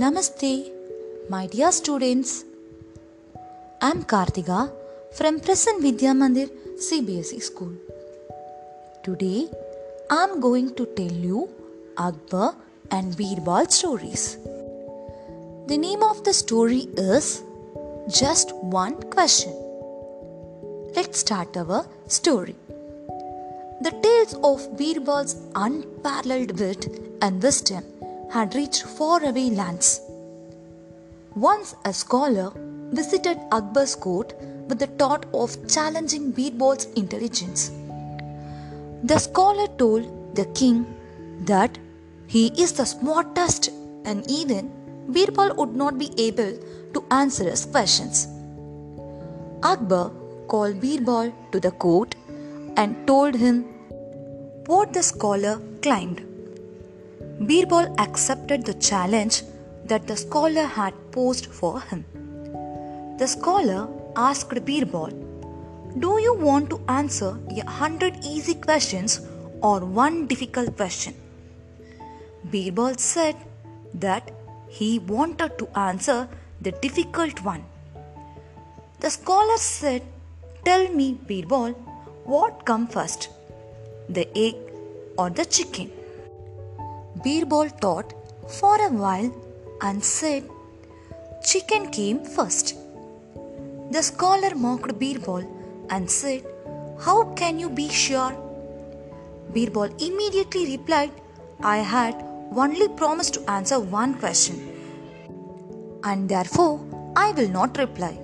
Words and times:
Namaste, 0.00 0.70
my 1.28 1.46
dear 1.52 1.70
students. 1.72 2.44
I'm 3.82 4.04
Kartika 4.04 4.58
from 5.16 5.40
Prasann 5.40 5.80
Vidya 5.84 6.12
Mandir 6.20 6.46
CBSE 6.84 7.40
school. 7.42 7.72
Today, 9.02 9.48
I'm 10.08 10.38
going 10.38 10.68
to 10.76 10.86
tell 10.98 11.16
you 11.30 11.48
Akbar 11.96 12.54
and 12.92 13.16
Birbal 13.16 13.68
stories. 13.72 14.38
The 15.66 15.80
name 15.86 16.04
of 16.04 16.22
the 16.22 16.32
story 16.44 16.82
is 17.10 17.42
Just 18.22 18.54
One 18.78 18.96
Question. 19.16 19.52
Let's 20.94 21.18
start 21.26 21.56
our 21.56 21.84
story. 22.06 22.56
The 23.80 23.94
tales 24.06 24.34
of 24.52 24.72
Birbal's 24.78 25.36
unparalleled 25.66 26.60
wit 26.60 26.86
and 27.20 27.42
wisdom 27.42 27.84
had 28.30 28.54
reached 28.54 28.84
faraway 28.84 29.50
lands. 29.50 30.00
Once 31.34 31.74
a 31.84 31.92
scholar 31.92 32.52
visited 32.92 33.38
Akbar's 33.52 33.94
court 33.94 34.34
with 34.68 34.78
the 34.78 34.86
thought 34.86 35.26
of 35.32 35.56
challenging 35.68 36.32
Birbal's 36.32 36.86
intelligence. 37.02 37.70
The 39.02 39.18
scholar 39.18 39.66
told 39.78 40.34
the 40.34 40.46
king 40.46 40.86
that 41.44 41.78
he 42.26 42.48
is 42.62 42.72
the 42.72 42.84
smartest 42.84 43.70
and 44.04 44.30
even 44.30 44.70
Birbal 45.08 45.56
would 45.56 45.74
not 45.74 45.98
be 45.98 46.10
able 46.18 46.52
to 46.94 47.04
answer 47.10 47.44
his 47.44 47.64
questions. 47.64 48.26
Akbar 49.62 50.10
called 50.48 50.80
Birbal 50.80 51.32
to 51.52 51.60
the 51.60 51.70
court 51.70 52.14
and 52.76 53.06
told 53.06 53.34
him 53.34 53.64
what 54.66 54.92
the 54.92 55.02
scholar 55.02 55.60
claimed. 55.82 56.27
Birbal 57.40 57.94
accepted 58.00 58.64
the 58.66 58.74
challenge 58.74 59.42
that 59.84 60.08
the 60.08 60.16
scholar 60.16 60.64
had 60.64 60.92
posed 61.12 61.46
for 61.46 61.80
him. 61.80 62.04
The 63.18 63.28
scholar 63.28 63.88
asked 64.16 64.64
Birbal, 64.66 65.12
Do 66.00 66.18
you 66.20 66.34
want 66.34 66.68
to 66.70 66.80
answer 66.88 67.38
a 67.56 67.64
hundred 67.70 68.24
easy 68.24 68.54
questions 68.54 69.20
or 69.62 69.78
one 69.78 70.26
difficult 70.26 70.76
question? 70.76 71.14
Birbal 72.50 72.98
said 72.98 73.36
that 73.94 74.32
he 74.68 74.98
wanted 74.98 75.58
to 75.58 75.68
answer 75.78 76.28
the 76.60 76.72
difficult 76.72 77.44
one. 77.44 77.64
The 78.98 79.10
scholar 79.10 79.58
said, 79.58 80.02
Tell 80.64 80.88
me, 80.88 81.16
Birbal, 81.28 81.74
what 82.24 82.64
come 82.64 82.88
first, 82.88 83.28
the 84.08 84.26
egg 84.36 84.56
or 85.16 85.30
the 85.30 85.44
chicken? 85.44 85.92
Birbal 87.24 87.68
thought 87.80 88.12
for 88.48 88.76
a 88.86 88.90
while 88.90 89.30
and 89.80 90.04
said, 90.04 90.48
Chicken 91.44 91.90
came 91.90 92.24
first. 92.24 92.76
The 93.90 94.02
scholar 94.02 94.54
mocked 94.54 94.98
Birbal 94.98 95.44
and 95.90 96.10
said, 96.10 96.44
How 97.00 97.32
can 97.34 97.58
you 97.58 97.70
be 97.70 97.88
sure? 97.88 98.32
Birbal 99.52 99.90
immediately 99.98 100.76
replied, 100.76 101.10
I 101.60 101.78
had 101.78 102.14
only 102.54 102.88
promised 102.88 103.34
to 103.34 103.50
answer 103.50 103.80
one 103.80 104.14
question, 104.14 104.56
and 106.04 106.28
therefore 106.28 106.80
I 107.16 107.32
will 107.32 107.48
not 107.48 107.78
reply. 107.78 108.18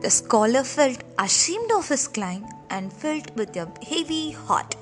The 0.00 0.10
scholar 0.10 0.62
felt 0.62 1.02
ashamed 1.18 1.70
of 1.72 1.88
his 1.88 2.08
claim 2.08 2.46
and 2.70 2.92
filled 2.92 3.34
with 3.36 3.56
a 3.56 3.68
heavy 3.84 4.30
heart. 4.30 4.76